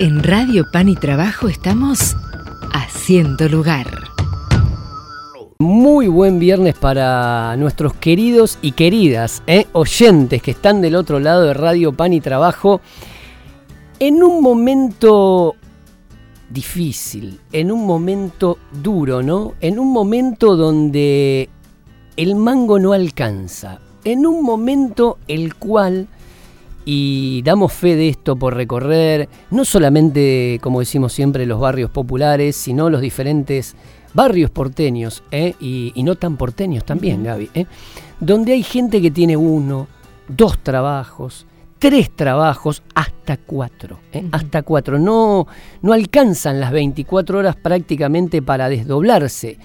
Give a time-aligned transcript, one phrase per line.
[0.00, 2.14] En Radio Pan y Trabajo estamos
[2.72, 3.86] haciendo lugar.
[5.58, 9.66] Muy buen viernes para nuestros queridos y queridas ¿eh?
[9.72, 12.80] oyentes que están del otro lado de Radio Pan y Trabajo
[13.98, 15.56] en un momento
[16.48, 19.54] difícil, en un momento duro, ¿no?
[19.60, 21.48] En un momento donde
[22.16, 26.06] el mango no alcanza, en un momento el cual
[26.90, 32.56] y damos fe de esto por recorrer no solamente, como decimos siempre, los barrios populares,
[32.56, 33.76] sino los diferentes
[34.14, 35.54] barrios porteños, ¿eh?
[35.60, 37.66] y, no tan porteños también, Gaby, ¿eh?
[38.20, 39.86] donde hay gente que tiene uno,
[40.28, 41.46] dos trabajos,
[41.78, 44.24] tres trabajos, hasta cuatro, ¿eh?
[44.32, 44.98] hasta cuatro.
[44.98, 45.46] No,
[45.82, 49.58] no alcanzan las 24 horas prácticamente para desdoblarse.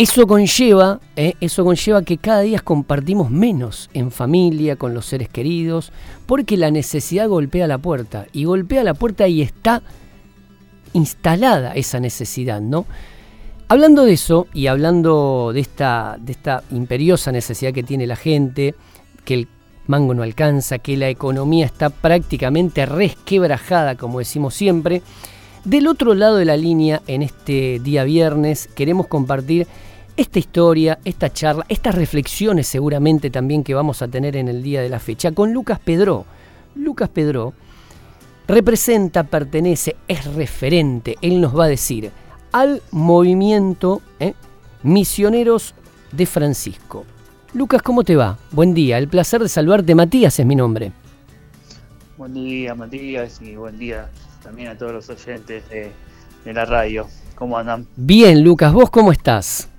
[0.00, 1.34] Eso conlleva, ¿eh?
[1.42, 5.92] eso conlleva que cada día compartimos menos en familia, con los seres queridos,
[6.24, 8.24] porque la necesidad golpea la puerta.
[8.32, 9.82] Y golpea la puerta y está
[10.94, 12.86] instalada esa necesidad, ¿no?
[13.68, 18.74] Hablando de eso y hablando de esta, de esta imperiosa necesidad que tiene la gente,
[19.26, 19.48] que el
[19.86, 25.02] mango no alcanza, que la economía está prácticamente resquebrajada, como decimos siempre,
[25.66, 29.66] del otro lado de la línea, en este día viernes, queremos compartir
[30.16, 34.82] esta historia, esta charla, estas reflexiones seguramente también que vamos a tener en el día
[34.82, 36.26] de la fecha con Lucas Pedro.
[36.74, 37.54] Lucas Pedro
[38.46, 42.10] representa, pertenece, es referente, él nos va a decir,
[42.52, 44.34] al movimiento ¿eh?
[44.82, 45.74] Misioneros
[46.12, 47.04] de Francisco.
[47.52, 48.38] Lucas, ¿cómo te va?
[48.52, 49.94] Buen día, el placer de saludarte.
[49.94, 50.92] Matías es mi nombre.
[52.16, 54.08] Buen día, Matías, y buen día
[54.42, 55.90] también a todos los oyentes de,
[56.44, 57.06] de la radio.
[57.34, 57.86] ¿Cómo andan?
[57.96, 59.69] Bien, Lucas, ¿vos cómo estás?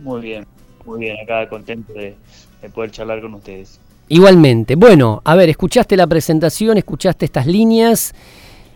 [0.00, 0.46] Muy bien,
[0.84, 2.16] muy bien, acá contento de,
[2.74, 3.80] poder charlar con ustedes.
[4.08, 4.74] Igualmente.
[4.74, 8.14] Bueno, a ver, escuchaste la presentación, escuchaste estas líneas.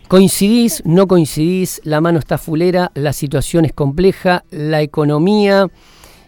[0.07, 0.83] ¿Coincidís?
[0.85, 1.81] ¿No coincidís?
[1.83, 5.67] La mano está fulera, la situación es compleja, la economía,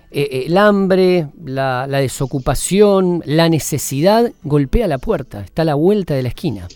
[0.10, 5.76] eh, eh, el hambre, la, la, desocupación, la necesidad golpea la puerta, está a la
[5.76, 6.68] vuelta de la esquina.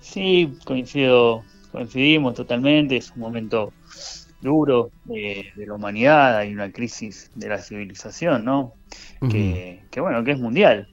[0.00, 3.72] Sí, coincido, coincidimos totalmente, es un momento
[4.40, 8.74] duro de, la humanidad, hay una crisis de la civilización, ¿no?
[9.30, 10.88] que, bueno, que es mundial.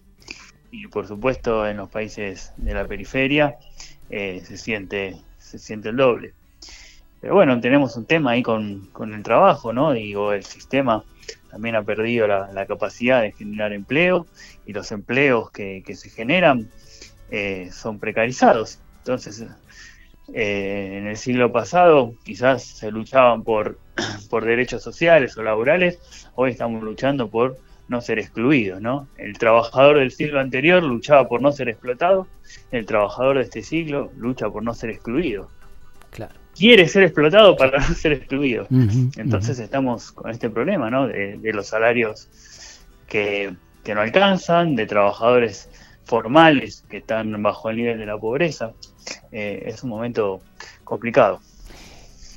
[0.72, 3.58] Y por supuesto en los países de la periferia
[4.10, 5.16] eh, se siente
[5.48, 6.34] se siente el doble.
[7.22, 9.94] Pero bueno, tenemos un tema ahí con, el trabajo, ¿no?
[9.94, 11.04] Digo, el sistema
[11.50, 14.28] también ha perdido la, capacidad de generar empleo
[14.66, 16.70] y los empleos que, se generan
[17.32, 18.80] eh, son precarizados.
[19.00, 19.46] Entonces,
[20.34, 23.80] eh, en el siglo pasado quizás se luchaban por,
[24.30, 26.00] por derechos sociales o laborales,
[26.36, 27.58] hoy estamos luchando por
[27.88, 29.08] no ser excluidos, ¿no?
[29.18, 32.28] El trabajador del siglo anterior luchaba por no ser explotado,
[32.72, 35.50] el trabajador de este siglo lucha por no ser excluido.
[36.10, 36.34] Claro.
[36.56, 38.68] Quiere ser explotado para no ser excluido.
[38.70, 41.08] Entonces estamos con este problema, ¿no?
[41.08, 42.28] De, los salarios
[43.08, 45.70] que, que no alcanzan, de trabajadores
[46.04, 48.74] formales que están bajo el nivel de la pobreza.
[49.32, 50.42] Eh, es un momento
[50.84, 51.40] complicado.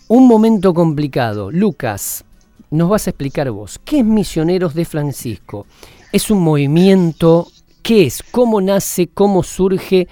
[0.08, 1.50] Un momento complicado.
[1.50, 2.24] Lucas,
[2.70, 5.66] nos vas a explicar vos, ¿qué es Misioneros de Francisco?
[6.12, 7.48] ¿Es un movimiento?
[7.82, 8.22] ¿Qué es?
[8.30, 9.08] ¿Cómo nace?
[9.08, 10.06] ¿Cómo surge?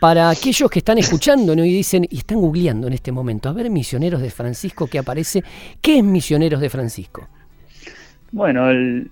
[0.00, 3.70] Para aquellos que están escuchando y dicen y están googleando en este momento, a ver,
[3.70, 5.42] Misioneros de Francisco, ¿qué aparece?
[5.80, 7.26] ¿Qué es Misioneros de Francisco?
[8.32, 9.10] Bueno, el,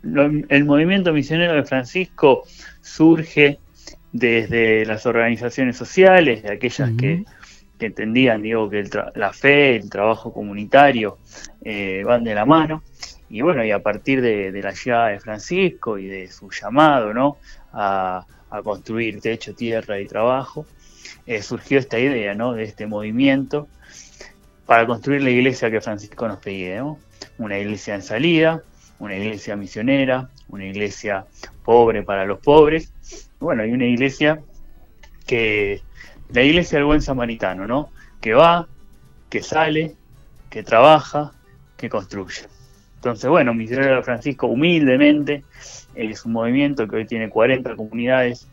[0.48, 2.44] el movimiento Misionero de Francisco
[2.82, 3.58] surge
[4.14, 7.24] desde las organizaciones sociales, de aquellas que,
[7.80, 11.18] entendían digo, que la fe, el trabajo comunitario
[11.62, 12.82] eh, van de la mano.
[13.28, 17.38] Y bueno, y a partir de, la llegada de Francisco y de su llamado ¿no?
[17.72, 18.24] a,
[18.62, 20.64] construir techo, tierra y trabajo,
[21.26, 22.52] eh, surgió esta idea ¿no?
[22.52, 23.66] de este movimiento
[24.64, 26.84] para construir la iglesia que Francisco nos pedía.
[27.36, 28.62] Una iglesia en salida,
[28.98, 31.26] una iglesia misionera, una iglesia
[31.64, 32.92] pobre para los pobres
[33.44, 34.40] bueno, hay una iglesia
[35.26, 35.82] que,
[36.30, 37.90] la iglesia del buen samaritano, ¿no?
[38.22, 38.66] Que va,
[39.28, 39.94] que sale,
[40.48, 41.32] que trabaja,
[41.76, 42.46] que construye.
[42.96, 45.44] Entonces, bueno, Misionero Francisco humildemente
[45.94, 48.48] es un movimiento que hoy tiene 40 comunidades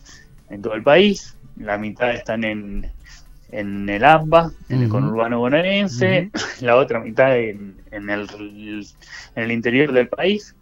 [0.50, 2.92] en todo el país, la mitad están en,
[3.52, 6.32] en el AMBA, en el conurbano bonaerense,
[6.62, 8.28] la otra mitad en, en, el,
[9.36, 10.56] en el interior del país,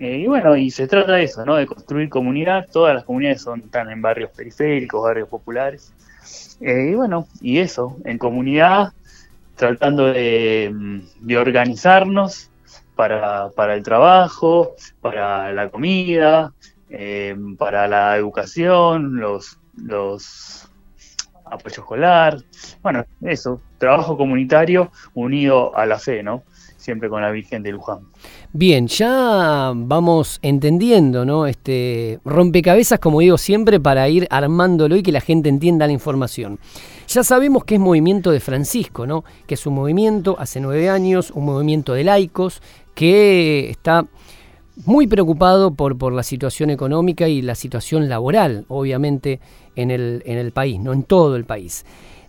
[0.00, 1.56] eh, y bueno, y se trata de eso, ¿no?
[1.56, 2.66] De construir comunidad.
[2.70, 5.92] Todas las comunidades son, están en barrios periféricos, barrios populares.
[6.60, 8.92] Eh, y bueno, y eso, en comunidad,
[9.54, 12.50] tratando de, mm, organizarnos
[12.94, 16.52] para, el trabajo, para la comida,
[16.90, 20.68] eh, para la educación, los, los
[21.50, 22.38] apoyo escolar,
[22.82, 26.42] bueno, eso, trabajo comunitario unido a la fe, ¿no?
[26.76, 28.00] Siempre con la Virgen de Luján.
[28.52, 31.46] Bien, ya vamos entendiendo, ¿no?
[31.46, 36.58] Este rompecabezas, como digo siempre, para ir armándolo y que la gente entienda la información.
[37.08, 39.24] Ya sabemos que es movimiento de Francisco, ¿no?
[39.46, 42.62] Que es un movimiento hace nueve años, un movimiento de laicos
[42.94, 44.06] que está
[44.84, 49.40] muy preocupado por, por la situación económica y la situación laboral, obviamente,
[49.76, 51.84] en el, en el país, no en todo el país.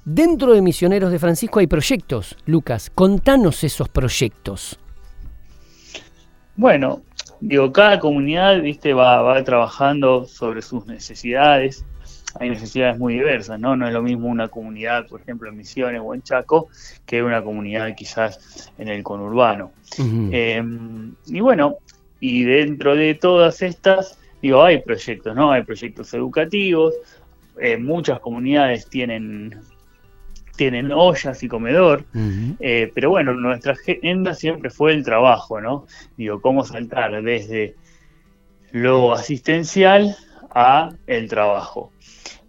[0.05, 4.79] Dentro de Misioneros de Francisco hay proyectos, Lucas, contanos esos proyectos.
[6.55, 7.01] Bueno,
[7.41, 11.85] digo, cada comunidad, viste, va, va trabajando sobre sus necesidades.
[12.39, 13.75] Hay necesidades muy diversas, ¿no?
[13.75, 16.67] No es lo mismo una comunidad, por ejemplo, en Misiones o en Chaco,
[17.05, 19.71] que una comunidad quizás en el conurbano.
[20.31, 20.63] Eh,
[21.25, 21.77] y bueno,
[22.19, 25.51] y dentro de todas estas, digo, hay proyectos, ¿no?
[25.51, 26.93] Hay proyectos educativos,
[27.59, 29.61] eh, muchas comunidades tienen,
[30.55, 32.05] tienen ollas y comedor,
[32.59, 35.85] eh, pero bueno, nuestra agenda siempre fue el trabajo, ¿no?
[36.17, 37.75] Digo, cómo saltar desde
[38.71, 40.15] lo asistencial
[40.51, 41.91] a el trabajo.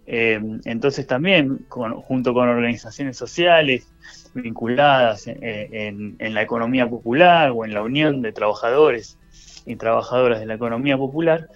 [0.05, 3.87] Eh, entonces también, junto con organizaciones sociales
[4.33, 9.17] vinculadas en, la economía popular o en la unión de trabajadores
[9.65, 11.47] y trabajadoras de la economía popular,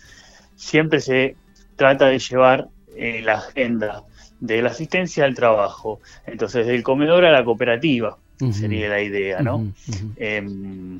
[0.55, 1.35] siempre se
[1.75, 4.03] trata de llevar eh, la agenda
[4.39, 5.99] de la asistencia al trabajo.
[6.25, 8.17] Entonces, del comedor a la cooperativa
[8.51, 9.71] sería la idea, ¿no?
[10.17, 10.99] Em,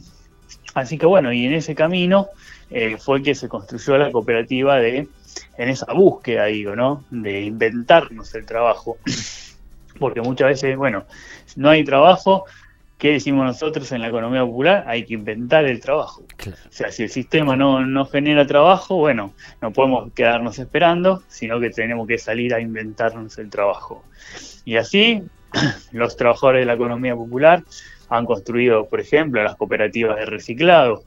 [0.76, 2.30] así que bueno, y en ese camino
[2.70, 5.08] eh, fue que se construyó la cooperativa de,
[5.58, 7.04] en esa búsqueda, digo, ¿no?
[7.10, 8.98] De inventarnos el trabajo.
[10.00, 11.06] Porque muchas veces, bueno,
[11.56, 12.46] no hay trabajo,
[13.04, 14.86] ¿Qué decimos nosotros en la economía popular?
[14.88, 16.24] Hay que inventar el trabajo.
[16.48, 21.70] O sea, si el sistema no, genera trabajo, bueno, no podemos quedarnos esperando, sino que
[21.70, 24.06] tenemos que salir a inventarnos el trabajo.
[24.64, 25.22] Y así,
[25.92, 27.66] los trabajadores de la economía popular
[28.08, 31.04] han construido, por ejemplo, las cooperativas de reciclado,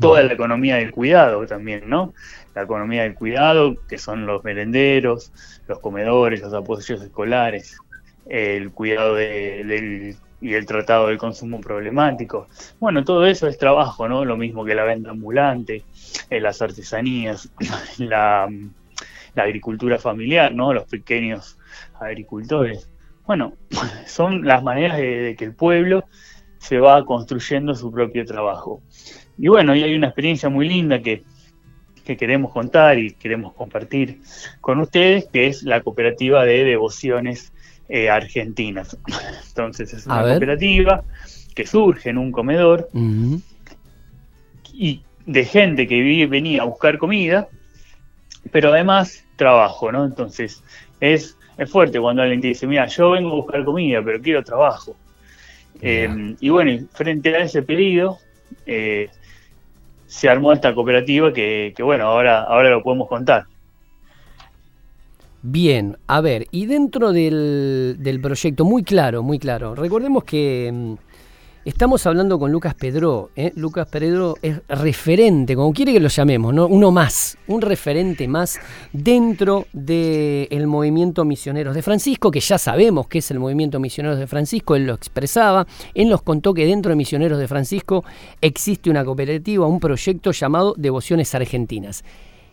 [0.00, 2.12] toda la economía del cuidado también, ¿no?
[2.54, 5.32] La economía del cuidado, que son los merenderos,
[5.66, 7.78] los comedores, los apoyos escolares,
[8.26, 12.48] el cuidado del y el tratado del consumo problemático.
[12.78, 14.24] Bueno, todo eso es trabajo, ¿no?
[14.24, 15.84] Lo mismo que la venta ambulante,
[16.30, 17.50] eh, las artesanías,
[17.98, 18.48] la,
[19.36, 20.72] agricultura familiar, ¿no?
[20.72, 21.58] Los pequeños
[21.98, 22.90] agricultores.
[23.26, 23.54] Bueno,
[24.06, 26.04] son las maneras de, que el pueblo
[26.58, 28.82] se va construyendo su propio trabajo.
[29.38, 31.22] Y bueno, y hay una experiencia muy linda que,
[32.04, 34.20] que queremos contar y queremos compartir
[34.60, 37.52] con ustedes, que es la cooperativa de devociones
[37.90, 38.96] eh, argentinas.
[39.48, 41.02] Entonces es una cooperativa
[41.54, 42.88] que surge en un comedor
[44.72, 47.48] y de gente que venía a buscar comida,
[48.52, 50.04] pero además trabajo, ¿no?
[50.04, 50.62] Entonces
[51.00, 54.44] es, es fuerte cuando alguien te dice, mira, yo vengo a buscar comida, pero quiero
[54.44, 54.94] trabajo.
[55.82, 58.18] Em, y bueno, frente a ese pedido,
[58.66, 59.08] eh,
[60.06, 63.46] se armó esta cooperativa que, que, bueno, ahora, ahora lo podemos contar.
[65.42, 70.94] Bien, a ver, y dentro del, proyecto, muy claro, muy claro, recordemos que mm,
[71.64, 73.50] estamos hablando con Lucas Pedro, ¿eh?
[73.56, 76.66] Lucas Pedro es referente, como quiere que lo llamemos, ¿no?
[76.66, 78.60] uno más, un referente más
[78.92, 84.26] dentro del movimiento Misioneros de Francisco, que ya sabemos que es el movimiento Misioneros de
[84.26, 88.04] Francisco, él lo expresaba, él nos contó que dentro de Misioneros de Francisco
[88.42, 92.04] existe una cooperativa, un proyecto llamado Devociones Argentinas.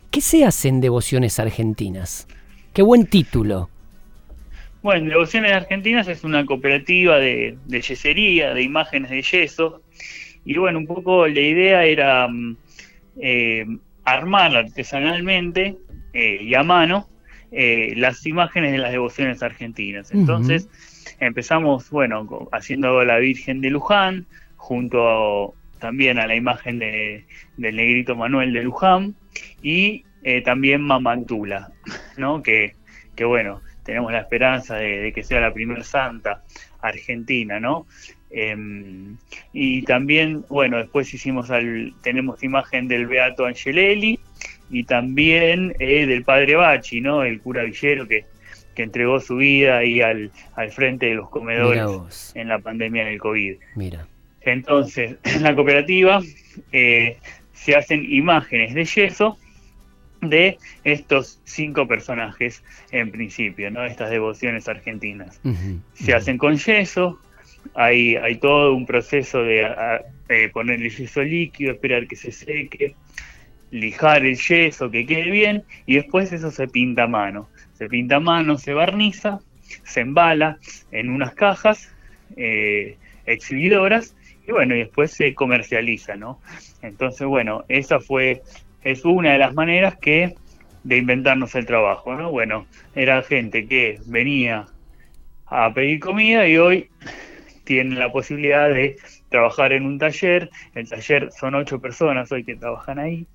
[0.09, 2.27] ¿Qué se hace en Devociones Argentinas?
[2.77, 3.71] Qué buen título.
[4.83, 9.81] Bueno, Devociones Argentinas es una cooperativa de, yesería, de imágenes de yeso.
[10.45, 12.55] Y bueno, un poco la idea era mm,
[13.19, 13.65] eh,
[14.05, 15.75] armar artesanalmente
[16.13, 17.09] eh, y a mano
[17.51, 20.11] eh, las imágenes de las devociones argentinas.
[20.11, 20.69] Entonces
[21.19, 27.25] empezamos, bueno, haciendo la Virgen de Luján, junto también a la imagen de,
[27.57, 29.15] del negrito Manuel de Luján,
[29.63, 31.71] y eh, también Mamantula,
[32.17, 32.43] ¿no?
[32.43, 32.75] Que,
[33.15, 36.43] que, bueno, tenemos la esperanza de, que sea la primer santa
[36.81, 37.87] argentina, ¿no?
[38.29, 39.15] Em,
[39.53, 44.19] y también, bueno, después hicimos al, tenemos imagen del Beato Angelelli
[44.69, 47.23] y también eh, del Padre Bachi, ¿no?
[47.23, 48.25] El cura Villero que,
[48.75, 53.17] que entregó su vida ahí al, al frente de los comedores en la pandemia del
[53.17, 53.55] COVID.
[53.75, 54.05] Mira.
[54.41, 56.21] Entonces, en la cooperativa
[56.73, 57.17] eh,
[57.53, 59.37] se hacen imágenes de yeso
[60.21, 63.85] de estos cinco personajes en principio, ¿no?
[63.85, 65.39] Estas devociones argentinas.
[65.93, 67.19] Se hacen con yeso,
[67.73, 72.95] hay, hay todo un proceso de poner el yeso líquido, esperar que se seque,
[73.71, 77.49] lijar el yeso, que quede bien, y después eso se pinta a mano.
[77.73, 79.39] Se pinta a mano, se barniza,
[79.83, 80.57] se embala
[80.91, 81.93] en unas cajas
[83.25, 84.15] exhibidoras
[84.47, 86.39] y bueno, y después se comercializa, ¿no?
[86.81, 88.41] Entonces, bueno, esa fue,
[88.87, 90.35] es una de las maneras que
[90.83, 92.31] de inventarnos el trabajo, ¿no?
[92.31, 92.65] Bueno,
[92.95, 94.65] era gente que venía
[95.45, 96.89] a pedir comida y hoy
[97.65, 98.95] tiene la posibilidad de
[99.27, 103.27] trabajar en un taller, el taller son ocho personas hoy que trabajan ahí,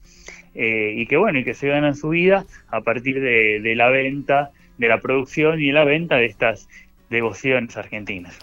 [0.54, 3.90] eh, y que bueno, y que se ganan su vida a partir de, de la
[3.90, 6.66] venta, de la producción y la venta de estas
[7.10, 8.38] devociones argentinas.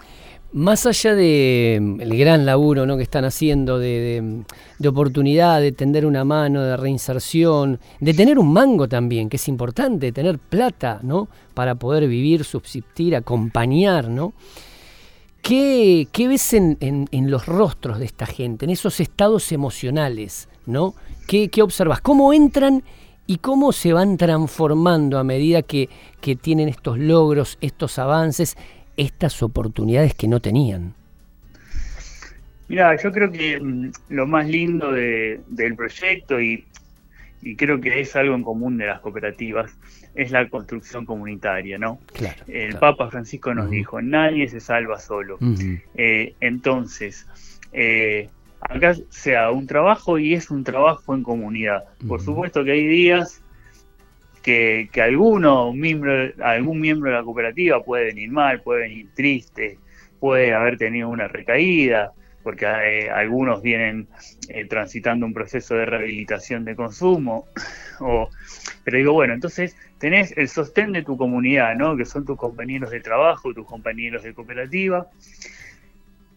[0.52, 2.96] Más allá de mm, gran laburo ¿no?
[2.96, 4.42] que están haciendo de,
[4.78, 9.46] de, oportunidad, de tender una mano, de reinserción, de tener un mango también, que es
[9.46, 11.28] importante, tener plata, ¿no?
[11.54, 14.32] Para poder vivir, subsistir, acompañar, ¿no?
[15.40, 20.94] ¿Qué, qué ves en, en, los rostros de esta gente, en esos estados emocionales, ¿no?
[21.28, 22.00] ¿Qué, qué observas?
[22.00, 22.82] ¿Cómo entran
[23.26, 25.88] y cómo se van transformando a medida que,
[26.20, 28.56] que tienen estos logros, estos avances?
[29.00, 30.94] Estas oportunidades que no tenían?
[32.68, 36.64] Mira, yo creo que mm, lo más lindo del proyecto y,
[37.56, 39.76] creo que es algo en común de las cooperativas
[40.14, 41.98] es la construcción comunitaria, ¿no?
[42.46, 45.38] El Papa Francisco nos dijo, nadie se salva solo.
[45.94, 47.26] Eh, entonces,
[47.72, 48.28] eh,
[48.60, 51.84] acá sea un trabajo y es un trabajo en comunidad.
[52.06, 53.40] Por supuesto que hay días
[54.42, 59.78] que, que alguno, miembro, algún miembro de la cooperativa puede venir mal, puede venir triste,
[60.18, 64.08] puede haber tenido una recaída, porque eh, algunos vienen
[64.48, 67.46] eh, transitando un proceso de rehabilitación de consumo,
[68.00, 68.30] o,
[68.84, 71.96] pero digo, bueno, entonces tenés el sostén de tu comunidad, ¿no?
[71.96, 75.06] que son tus compañeros de trabajo, tus compañeros de cooperativa,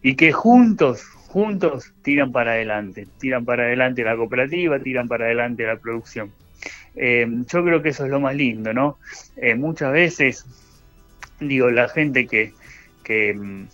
[0.02, 5.64] y que juntos, juntos tiran para adelante, tiran para adelante la cooperativa, tiran para adelante
[5.64, 6.30] la producción.
[6.96, 8.98] Eh, yo creo que eso es lo más lindo, ¿no?
[9.36, 10.46] Eh, muchas veces,
[11.40, 12.52] digo, la gente que,
[13.02, 13.68] que mm,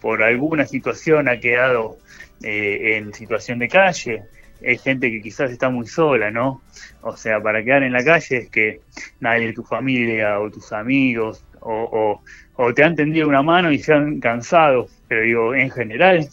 [0.00, 1.98] por alguna situación ha quedado
[2.42, 4.24] eh, en situación de calle,
[4.60, 6.62] es gente que quizás está muy sola, ¿no?
[7.02, 8.80] O sea, para quedar en la calle es que
[9.20, 12.22] nadie de tu familia o tus amigos o,
[12.54, 16.28] o te han tendido una mano y se han cansado, pero digo, en general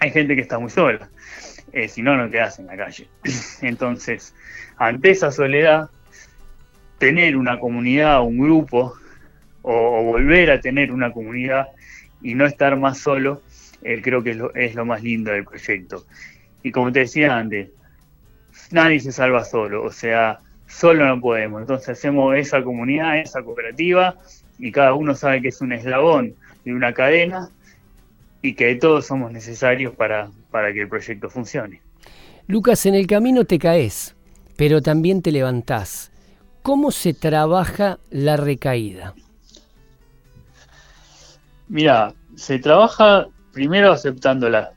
[0.00, 1.10] hay gente que está muy sola.
[1.88, 3.08] si no, no quedas en la calle.
[3.62, 4.34] Entonces,
[4.78, 5.90] ante esa soledad,
[6.98, 8.94] tener una comunidad, un grupo,
[9.62, 11.68] o, volver a tener una comunidad
[12.22, 13.42] y no estar más solo,
[13.82, 16.04] eh, creo que es lo, más lindo del proyecto.
[16.62, 17.70] Y como te decía antes,
[18.70, 21.60] nadie se salva solo, o sea, solo no podemos.
[21.60, 24.16] Entonces hacemos esa comunidad, esa cooperativa,
[24.58, 27.50] y cada uno sabe que es un eslabón de una cadena
[28.42, 31.80] y que todos somos necesarios para, para que el proyecto funcione.
[32.46, 34.16] Lucas, en el camino te caes,
[34.58, 36.10] pero también te levantás.
[36.62, 39.14] ¿Cómo se trabaja la recaída?
[41.68, 44.72] Mira, se trabaja primero aceptándola,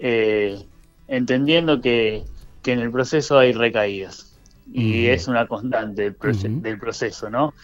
[0.00, 0.60] eh,
[1.06, 2.24] entendiendo que,
[2.64, 4.36] en el proceso hay recaídas
[4.72, 7.54] y es una constante del, proceso, ¿no?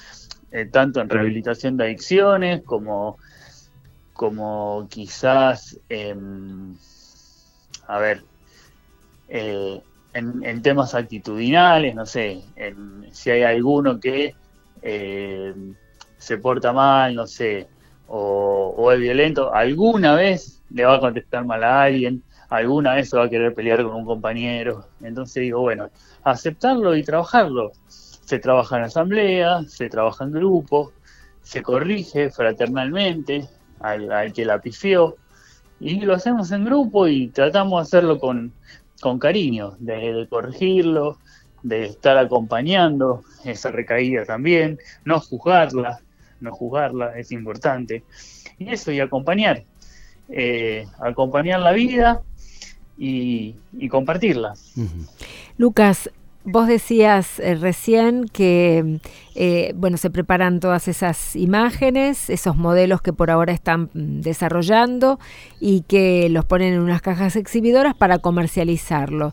[0.52, 3.18] Eh, tanto en rehabilitación de adicciones como,
[4.12, 5.76] como quizás,
[7.88, 8.22] a ver,
[10.14, 12.42] eh, en, temas actitudinales, no sé,
[13.12, 14.34] si hay alguno que
[14.82, 15.54] eh,
[16.18, 17.68] se porta mal, no sé,
[18.06, 23.16] o, es violento, alguna vez le va a contestar mal a alguien, alguna vez se
[23.16, 24.86] va a querer pelear con un compañero.
[25.00, 25.88] Entonces digo, bueno,
[26.22, 27.72] aceptarlo y trabajarlo.
[27.88, 30.92] Se trabaja en asamblea, se trabaja en grupo,
[31.42, 33.48] se corrige fraternalmente
[33.80, 35.16] al, que la pifió,
[35.80, 38.52] y lo hacemos en grupo y tratamos de hacerlo con,
[39.02, 41.18] con cariño, de, corregirlo,
[41.64, 46.00] de estar acompañando esa recaída también, no juzgarla,
[46.40, 48.04] no juzgarla es importante.
[48.58, 49.64] Y eso, y acompañar,
[50.28, 52.22] eh, acompañar la vida
[52.96, 53.56] y,
[53.90, 54.54] compartirla.
[55.58, 56.08] Lucas,
[56.44, 58.98] Vos decías eh, recién que
[59.36, 65.20] eh, bueno, se preparan todas esas imágenes, esos modelos que por ahora están mm, desarrollando
[65.60, 69.32] y que los ponen en unas cajas exhibidoras para comercializarlo.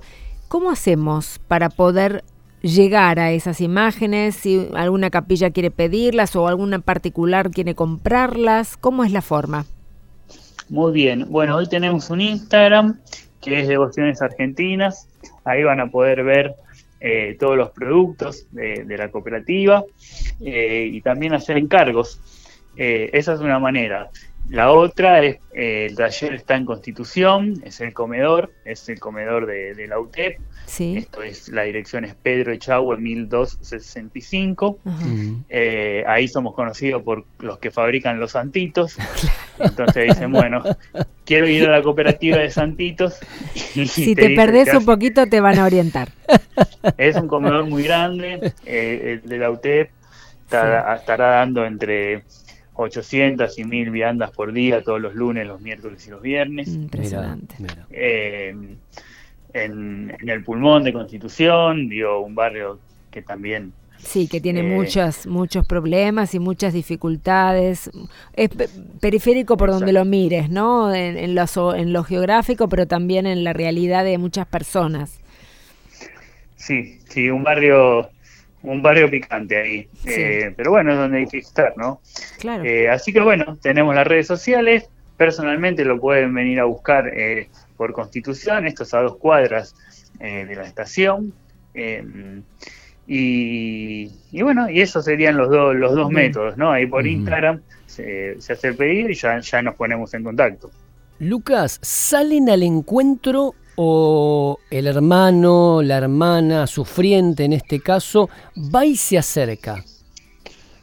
[0.50, 2.24] ¿Cómo hacemos para poder
[2.62, 4.36] llegar a esas imágenes?
[4.36, 9.66] Si alguna capilla quiere pedirlas o alguna particular quiere comprarlas, ¿cómo es la forma?
[10.70, 13.00] Muy bien, bueno, hoy tenemos un Instagram
[13.42, 15.08] que es Devociones Argentinas,
[15.44, 16.56] ahí van a poder ver
[17.01, 19.84] eh, todos los productos de, la cooperativa
[20.41, 22.20] eh, y también hacer encargos.
[22.77, 24.10] Eh, esa es una manera.
[24.50, 29.46] la otra es, eh, el taller está en Constitución, es el comedor, es el comedor
[29.46, 30.39] de, la UTEP.
[30.70, 30.98] Sí.
[30.98, 34.80] Esto es, la dirección es Pedro Echagüe 1265.
[35.50, 38.96] Eh, ahí somos conocidos por los que fabrican los santitos.
[39.60, 40.64] Entonces dicen, bueno,
[41.26, 43.18] quiero ir a la cooperativa de santitos.
[43.56, 46.10] si te, perdés un poquito te van a orientar.
[46.98, 49.90] Es un comedor muy grande, eh, el de la UTEP
[50.46, 52.24] estará dando entre
[52.74, 56.70] 800 y 1000 viandas por día todos los lunes, los miércoles y los viernes.
[56.70, 57.56] Impresionante.
[57.90, 58.56] Eh,
[59.53, 62.79] en, el pulmón de Constitución, dio un barrio
[63.12, 63.74] que también...
[63.98, 67.91] Sí, que tiene eh, muchos problemas y muchas dificultades.
[68.34, 68.50] Es
[69.01, 70.94] periférico por donde lo mires, ¿no?
[70.94, 75.20] En, en, lo, en lo geográfico, pero también en la realidad de muchas personas.
[76.56, 78.10] Sí, sí, un barrio
[78.63, 79.88] un barrio picante ahí.
[80.06, 82.01] Eh, pero bueno, es donde hay que estar, ¿no?
[82.39, 82.63] Claro.
[82.63, 84.89] Eh, así que bueno, tenemos las redes sociales.
[85.18, 87.50] Personalmente lo pueden venir a buscar eh,
[87.80, 89.74] por Constitución, esto es a dos cuadras
[90.20, 91.34] de la estación.
[93.08, 94.10] Y,
[94.44, 96.72] bueno, y esos serían los, dos los dos métodos, ¿no?
[96.72, 100.70] Ahí por Instagram se, hace el pedido y ya, ya nos ponemos en contacto.
[101.20, 108.30] Lucas, ¿salen al encuentro o el hermano, la hermana, sufriente en este caso,
[108.76, 109.86] va y se acerca?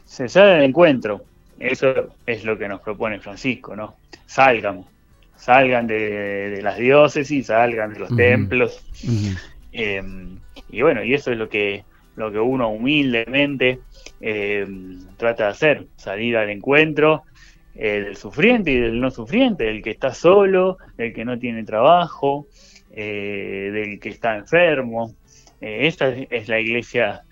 [0.03, 1.21] Se sale al encuentro.
[1.59, 3.97] Eso es lo que nos propone Francisco, ¿no?
[4.25, 4.83] Salgan,
[5.37, 8.83] salgan de, las diócesis, salgan de los templos.
[9.71, 10.01] Eh,
[10.69, 11.83] y bueno, y eso es lo que,
[12.15, 13.79] lo que uno humildemente
[14.19, 14.67] eh,
[15.17, 17.23] trata de hacer, salir al encuentro
[17.79, 21.63] eh, del sufriente y del no sufriente, del que está solo, del que no tiene
[21.63, 22.47] trabajo,
[22.91, 25.13] eh, del que está enfermo.
[25.61, 27.23] Eh, esta es, la iglesia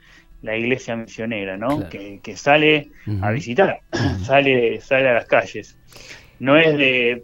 [0.43, 1.89] la iglesia misionera, ¿no?
[1.89, 2.89] Que, sale
[3.21, 3.79] a visitar,
[4.23, 5.75] sale, sale a las calles.
[6.37, 7.23] No es de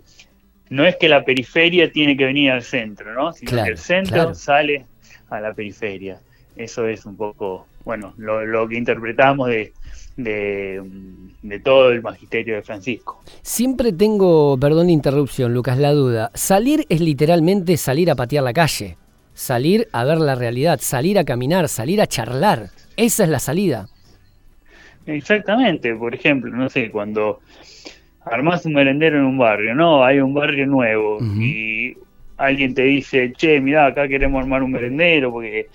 [0.72, 3.34] no es que la periferia tiene que venir al centro, ¿no?
[3.34, 4.86] Sino que el centro sale
[5.30, 6.20] a la periferia.
[6.56, 9.74] Eso es un poco, bueno, lo que interpretamos de,
[10.16, 13.22] de, todo el magisterio de Francisco.
[13.42, 16.32] Siempre tengo, perdón la interrupción, Lucas, la duda.
[16.34, 18.96] Salir es literalmente salir a patear la calle,
[19.34, 22.70] salir a ver la realidad, salir a caminar, salir a charlar.
[22.96, 23.88] Esa es la salida.
[25.06, 27.42] Exactamente, por ejemplo, no sé, cuando
[28.26, 31.98] armás un merendero en un barrio, no, hay un barrio nuevo y
[32.38, 35.68] alguien te dice, che, mira, acá queremos armar un merendero porque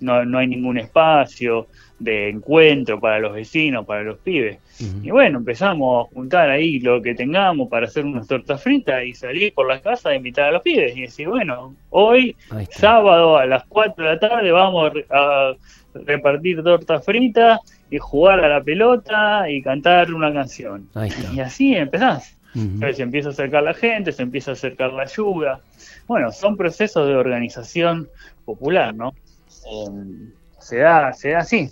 [0.00, 4.58] no, no hay ningún espacio, de encuentro para los vecinos, para los pibes.
[5.02, 9.14] Y bueno, empezamos a juntar ahí lo que tengamos para hacer unas tortas fritas y
[9.14, 12.36] salir por la casa a invitar a los pibes y decir, bueno, hoy,
[12.70, 15.52] sábado a las 4 de la tarde, vamos a
[15.94, 17.60] repartir tortas fritas
[17.94, 20.88] y jugar a la pelota y cantar una canción.
[21.32, 22.36] Y así empezás.
[22.52, 25.60] Entonces se empieza a acercar la gente, se empieza a acercar la ayuda.
[26.08, 28.08] Bueno, son procesos de organización
[28.44, 29.10] popular, ¿no?
[29.10, 31.70] Eh, se da, se da así.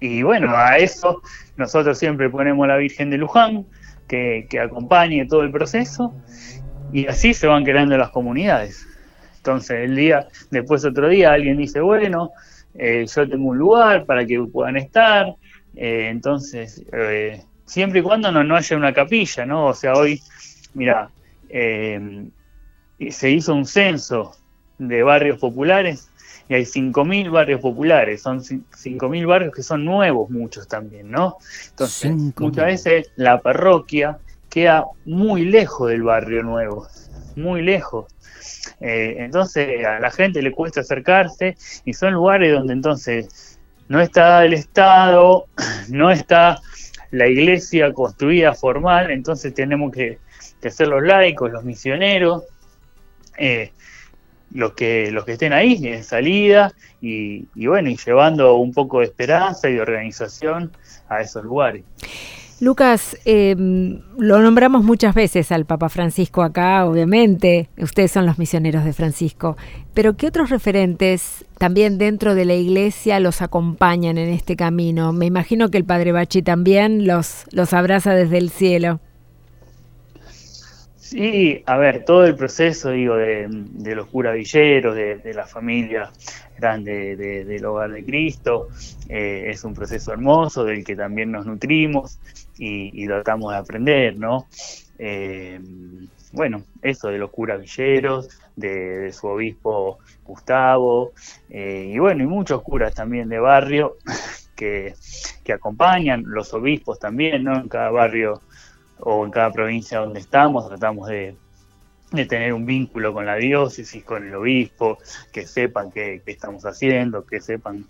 [0.00, 1.20] Y bueno, a eso
[1.58, 3.66] nosotros siempre ponemos a la Virgen de Luján,
[4.06, 6.14] que, acompañe todo el proceso,
[6.90, 8.86] y así se van creando las comunidades.
[9.36, 12.32] Entonces, el día, después otro día, alguien dice, bueno,
[12.74, 15.34] eh, yo tengo un lugar para que puedan estar,
[15.74, 19.66] eh, entonces, eh, siempre y cuando no, no haya una capilla, ¿no?
[19.66, 20.20] O sea, hoy,
[20.74, 21.10] mira,
[21.50, 24.32] se hizo un censo
[24.78, 26.10] de barrios populares
[26.48, 31.36] y hay 5.000 barrios populares, son 5.000 barrios que son nuevos muchos también, ¿no?
[31.70, 36.86] Entonces, muchas veces la parroquia queda muy lejos del barrio nuevo,
[37.38, 38.06] muy lejos.
[38.80, 44.44] Eh, entonces a la gente le cuesta acercarse y son lugares donde entonces no está
[44.44, 45.46] el Estado,
[45.88, 46.60] no está
[47.10, 50.18] la iglesia construida formal, entonces tenemos que,
[50.70, 52.44] ser los laicos, los misioneros,
[53.38, 53.72] eh,
[54.52, 59.06] los que, los que estén ahí en salida y, bueno, y llevando un poco de
[59.06, 60.72] esperanza y de organización
[61.08, 61.84] a esos lugares.
[62.60, 68.84] Lucas, em, lo nombramos muchas veces al Papa Francisco acá, obviamente, ustedes son los misioneros
[68.84, 69.56] de Francisco,
[69.94, 75.12] pero ¿qué otros referentes también dentro de la iglesia los acompañan en este camino?
[75.12, 78.98] Me imagino que el Padre Bachi también los, los abraza desde el cielo.
[81.08, 83.48] Sí, a ver, todo el proceso, digo, de,
[83.94, 86.12] los curavilleros, de, de la familia
[86.58, 88.68] grande del hogar de Cristo,
[89.08, 92.18] eh, es un proceso hermoso del que también nos nutrimos
[92.58, 94.48] y, tratamos de aprender, ¿no?
[94.98, 95.58] Eh,
[96.32, 101.12] bueno, eso de los curavilleros, de, su obispo Gustavo,
[101.48, 103.96] eh, y bueno, y muchos curas también de barrio
[104.54, 104.92] que,
[105.42, 107.58] que acompañan, los obispos también, ¿no?
[107.58, 108.42] En cada barrio
[109.00, 111.36] o en cada provincia donde estamos, tratamos de,
[112.28, 114.98] tener un vínculo con la diócesis, con el obispo,
[115.32, 117.84] que sepan qué, estamos haciendo, que sepan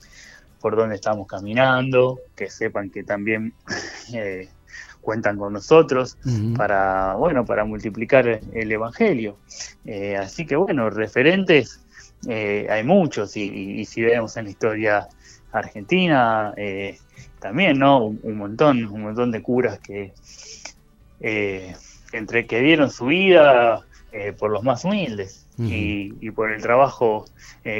[0.60, 3.54] por dónde estamos caminando, que sepan que también
[4.12, 4.48] eh,
[5.00, 6.18] cuentan con nosotros
[6.56, 9.38] para, bueno, para multiplicar el evangelio.
[9.84, 11.80] Eh, así que bueno, referentes
[12.28, 15.08] eh, hay muchos y, si vemos en la historia
[15.52, 16.52] argentina
[17.38, 18.04] también, ¿no?
[18.04, 20.12] Un, montón, un montón de curas que
[21.20, 23.84] entre que dieron su vida
[24.38, 25.44] por los más humildes.
[25.58, 27.24] y, y, por el trabajo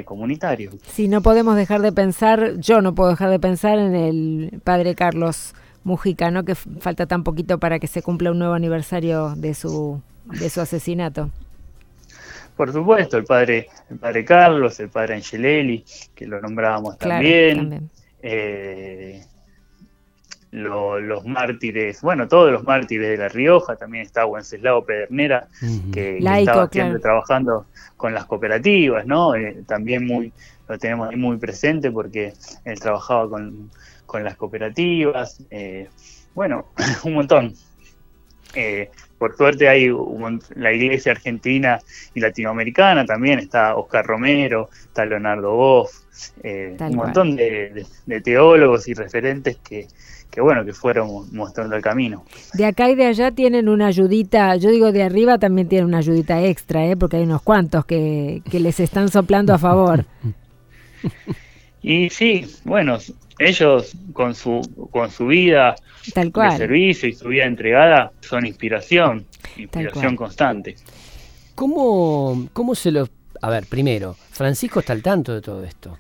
[0.04, 0.72] comunitario.
[0.88, 4.96] Sí, no podemos dejar de pensar, yo no puedo dejar de pensar en el padre
[4.96, 6.44] Carlos Mujica, ¿no?
[6.44, 10.60] Que falta tan poquito para que se cumpla un nuevo aniversario de su, de su
[10.60, 11.30] asesinato.
[12.56, 17.88] Por supuesto, el padre, el padre Carlos, el padre Angelelli, que lo nombrábamos también.
[18.20, 19.24] Eh,
[20.50, 25.48] los mártires, bueno, todos los mártires de La Rioja, también está Wenceslao Pedernera,
[25.92, 29.34] que, estaba siempre trabajando con las cooperativas, ¿no?
[29.34, 30.32] Eh, también muy,
[30.68, 32.32] lo tenemos ahí muy presente porque
[32.64, 33.70] él trabajaba con,
[34.06, 35.88] con las cooperativas, eh,
[36.34, 36.66] bueno,
[37.04, 37.54] un montón.
[38.54, 39.90] Eh, por suerte hay
[40.54, 41.78] la iglesia argentina
[42.14, 45.90] y latinoamericana también, está Oscar Romero, está Leonardo Boff,
[46.42, 47.84] eh, un montón de,
[48.22, 49.88] teólogos y referentes que,
[50.30, 52.24] que, bueno, que fueron mostrando el camino.
[52.54, 55.98] De acá y de allá tienen una ayudita, yo digo de arriba también tienen una
[55.98, 56.96] ayudita extra, ¿eh?
[56.96, 60.04] porque hay unos cuantos que, que les están soplando a favor.
[61.80, 62.98] Y sí, bueno,
[63.38, 70.16] ellos con su, con su vida de servicio y su vida entregada son inspiración, inspiración
[70.16, 70.76] constante.
[71.54, 73.08] ¿Cómo, ¿Cómo se lo...
[73.40, 75.98] A ver, primero, Francisco está al tanto de todo esto.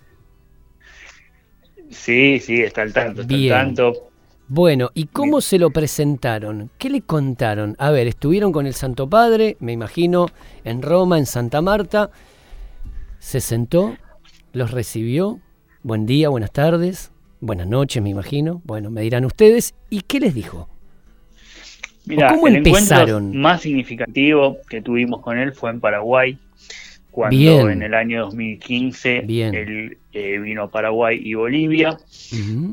[1.90, 4.10] Sí, sí, está al tanto, está al tanto.
[4.48, 6.70] Bueno, ¿y cómo se lo presentaron?
[6.78, 7.76] ¿Qué le contaron?
[7.78, 10.26] A ver, estuvieron con el Santo Padre, me imagino,
[10.64, 12.10] en Roma, en Santa Marta.
[13.18, 13.96] Se sentó,
[14.52, 15.38] los recibió.
[15.82, 17.12] Buen día, buenas tardes.
[17.40, 18.60] Buenas noches, me imagino.
[18.64, 19.74] Bueno, me dirán ustedes.
[19.90, 20.68] ¿Y qué les dijo?
[22.06, 23.08] Mira, ¿Cómo el empezaron?
[23.08, 26.38] encuentro más significativo que tuvimos con él fue en Paraguay,
[27.10, 31.98] cuando en el año 2015 él eh, vino a Paraguay y Bolivia.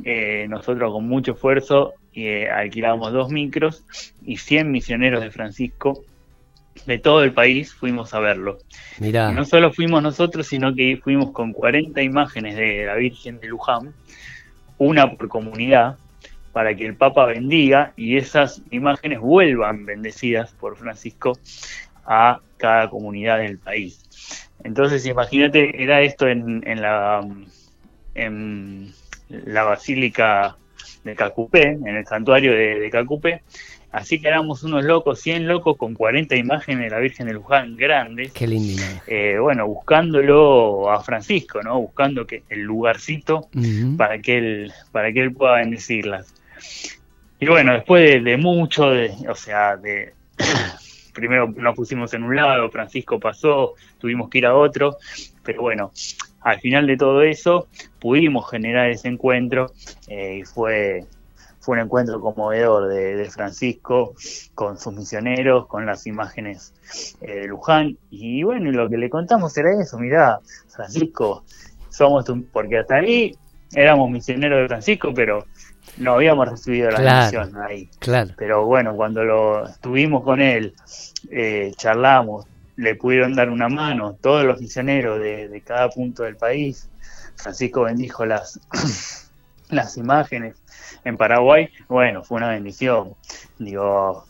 [0.03, 3.83] Eh, nosotros con mucho esfuerzo eh, alquilamos dos micros
[4.25, 6.03] y 100 misioneros de Francisco
[6.85, 8.57] de todo el país fuimos a verlo.
[8.99, 9.31] Mirá.
[9.31, 13.93] no solo fuimos nosotros, sino que fuimos con 40 imágenes de la Virgen de Luján
[14.77, 15.97] una por comunidad,
[16.51, 21.37] para que el Papa bendiga y esas imágenes vuelvan bendecidas por Francisco
[22.05, 24.49] a cada comunidad del país.
[24.63, 27.27] Entonces, imagínate, era esto en, en la,
[28.13, 28.93] en
[29.29, 30.55] la Basílica
[31.03, 33.43] de Cacupé, en el santuario de, de Cacupé,
[33.95, 37.77] Así que éramos unos locos, 100 locos con 40 imágenes de la Virgen de Luján
[37.77, 38.33] grandes.
[38.33, 38.83] Qué lindo.
[39.07, 41.79] Eh, bueno, buscándolo a Francisco, ¿no?
[41.79, 43.47] Buscando que el lugarcito
[43.95, 46.33] para que él para que él pueda bendecirlas.
[47.39, 50.13] Y bueno, después de, mucho, de, o sea, de
[51.13, 54.97] primero nos pusimos en un lado, Francisco pasó, tuvimos que ir a otro,
[55.41, 55.93] pero bueno,
[56.41, 59.71] al final de todo eso pudimos generar ese encuentro
[60.09, 61.05] eh, y fue
[61.65, 64.13] fue un encuentro conmovedor de, Francisco
[64.53, 66.75] con sus misioneros, con las imágenes
[67.21, 67.97] eh, de Luján.
[68.11, 71.43] Y bueno, lo que le contamos era eso, mirá, Francisco,
[71.89, 73.35] somos porque hasta ahí
[73.73, 75.45] éramos misioneros de Francisco, pero
[75.97, 77.89] no habíamos recibido la misión ahí.
[77.97, 78.33] Claro.
[78.37, 80.75] Pero bueno, cuando lo estuvimos con él,
[81.31, 86.35] eh, charlamos, le pudieron dar una mano todos los misioneros de, de cada punto del
[86.35, 86.89] país.
[87.37, 88.59] Francisco bendijo las,
[89.69, 90.55] las imágenes
[91.03, 93.15] en Paraguay, bueno, fue una bendición.
[93.59, 94.25] Digo,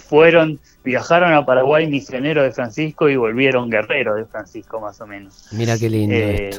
[0.00, 5.48] fueron, viajaron a Paraguay misioneros de Francisco y volvieron guerreros de Francisco, más o menos.
[5.52, 6.14] Mira qué lindo.
[6.14, 6.50] Eh,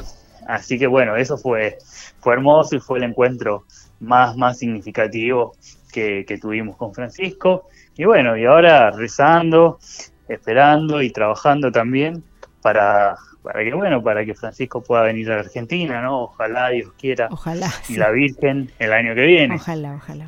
[0.46, 1.78] así que bueno, eso fue,
[2.20, 3.64] fue hermoso y fue el encuentro
[4.00, 5.54] más, más significativo
[5.92, 7.68] que, que tuvimos con Francisco.
[7.96, 9.78] Y bueno, y ahora rezando,
[10.28, 12.22] esperando y trabajando también
[12.62, 16.24] para para que bueno, para que Francisco pueda venir a la Argentina, ¿no?
[16.24, 17.28] Ojalá Dios quiera.
[17.30, 17.70] Ojalá.
[17.88, 19.54] Y la Virgen el año que viene.
[19.54, 20.26] Ojalá, ojalá.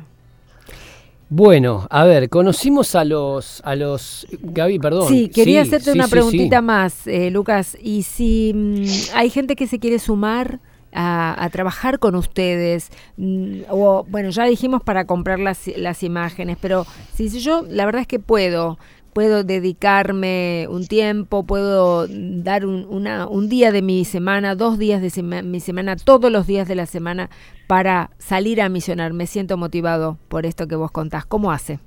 [1.35, 5.07] Bueno, a ver, conocimos a los, a los, Gaby, perdón.
[5.07, 7.75] Sí, quería hacerte una preguntita más, eh, Lucas.
[7.81, 10.59] Y si mm, hay gente que se quiere sumar
[10.91, 16.85] a, trabajar con ustedes, mm, o bueno, ya dijimos para comprar las, las imágenes, pero
[17.15, 18.77] si yo, la verdad es que puedo,
[19.13, 25.01] puedo dedicarme un tiempo, puedo dar un, una, un día de mi semana, dos días
[25.01, 27.29] de mi semana, todos los días de la semana
[27.67, 29.13] para salir a misionar.
[29.13, 31.25] Me siento motivado por esto que vos contás.
[31.25, 31.79] ¿Cómo hace?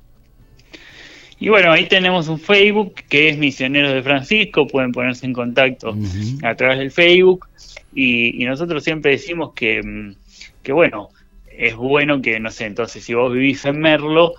[1.38, 5.94] Y bueno, ahí tenemos un Facebook que es Misioneros de Francisco, pueden ponerse en contacto
[6.42, 7.46] a través del Facebook.
[7.94, 10.14] Y, nosotros siempre decimos que, mm,
[10.62, 11.10] que, bueno,
[11.56, 14.34] es bueno que, no sé, entonces si vos vivís en Merlo,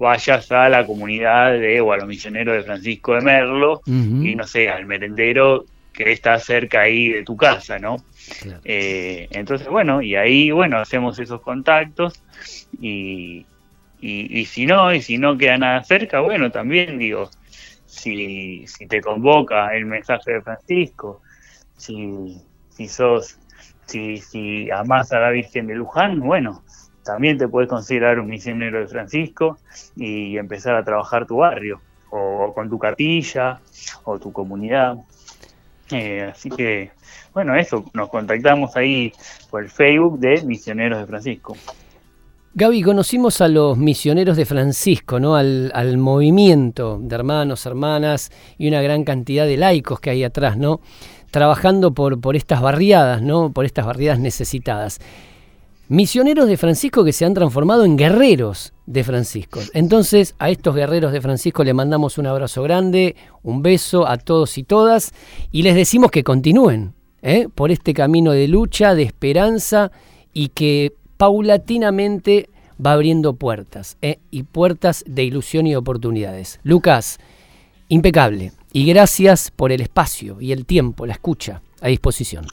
[0.00, 4.46] vayas a la comunidad de, o a los misioneros de Francisco de Merlo, y no
[4.46, 7.96] sé, al merendero que está cerca ahí de tu casa, ¿no?
[8.64, 12.22] Eh, entonces, bueno, y ahí, bueno, hacemos esos contactos
[12.80, 13.44] y,
[14.00, 17.28] y, si no, y si no queda nada cerca, bueno, también digo,
[17.84, 21.20] si, si te convoca el mensaje de Francisco,
[21.76, 22.38] si,
[22.70, 23.38] si sos,
[23.84, 26.62] si, si amás a la Virgen de Luján, bueno,
[27.04, 29.58] también te puedes considerar un misionero de Francisco
[29.96, 33.60] y empezar a trabajar tu barrio, o, con tu capilla,
[34.04, 34.96] o tu comunidad.
[35.90, 36.90] Eh, así que,
[37.32, 39.12] bueno, eso, nos contactamos ahí
[39.50, 41.56] por el Facebook de Misioneros de Francisco.
[42.52, 45.36] Gaby, conocimos a los misioneros de Francisco, ¿no?
[45.36, 50.80] Al, movimiento de hermanos, hermanas y una gran cantidad de laicos que hay atrás, ¿no?
[51.30, 53.52] Trabajando por, por estas barriadas, ¿no?
[53.52, 54.98] Por estas barriadas necesitadas.
[55.90, 59.58] Misioneros de Francisco que se han transformado en guerreros de Francisco.
[59.74, 64.56] Entonces, a estos guerreros de Francisco le mandamos un abrazo grande, un beso a todos
[64.56, 65.12] y todas,
[65.50, 67.48] y les decimos que continúen ¿eh?
[67.52, 69.90] por este camino de lucha, de esperanza,
[70.32, 72.48] y que paulatinamente
[72.86, 74.20] va abriendo puertas ¿eh?
[74.30, 76.60] y puertas de ilusión y oportunidades.
[76.62, 77.18] Lucas,
[77.88, 78.52] impecable.
[78.72, 82.46] Y gracias por el espacio y el tiempo, la escucha a disposición.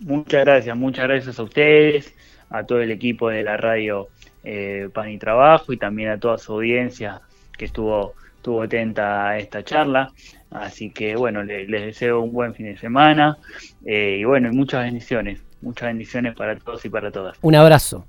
[0.00, 2.12] Muchas gracias, muchas gracias a ustedes,
[2.52, 4.08] a todo el equipo de la radio
[4.44, 7.20] eh, Pan y Trabajo y también a toda su audiencia
[7.56, 10.12] que estuvo, estuvo atenta a esta charla.
[10.50, 13.38] Así que bueno, les, deseo un buen fin de semana
[13.84, 15.42] eh, y bueno, muchas bendiciones.
[15.62, 17.38] Muchas bendiciones para todos y para todas.
[17.40, 18.04] Un abrazo.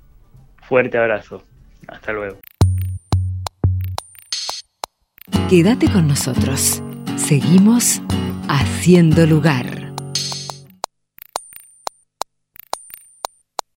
[0.62, 1.42] Fuerte abrazo.
[1.86, 2.38] Hasta luego.
[5.48, 6.82] Quédate con nosotros.
[7.16, 8.02] Seguimos
[8.48, 9.83] haciendo lugar.